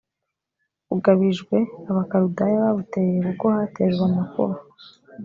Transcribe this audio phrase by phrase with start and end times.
[0.95, 1.55] ugabijwe
[1.89, 4.55] abakaludaya bawuteye kuko hatejwe amakuba